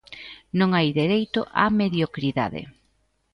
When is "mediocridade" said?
1.81-2.61